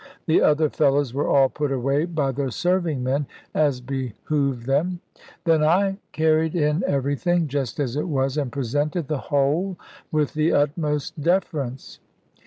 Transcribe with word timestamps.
The 0.25 0.41
other 0.41 0.67
fellows 0.67 1.13
were 1.13 1.27
all 1.27 1.47
put 1.47 1.71
away 1.71 2.05
by 2.05 2.31
the 2.31 2.51
serving 2.51 3.03
men, 3.03 3.27
as 3.53 3.81
behoved 3.81 4.65
them; 4.65 4.99
then 5.43 5.63
I 5.63 5.99
carried 6.11 6.55
in 6.55 6.83
everything, 6.87 7.47
just 7.47 7.79
as 7.79 7.95
it 7.95 8.07
was, 8.09 8.35
and 8.35 8.51
presented 8.51 9.07
the 9.07 9.19
whole 9.29 9.77
with 10.11 10.33
the 10.33 10.53
utmost 10.53 11.21
deference. 11.21 11.99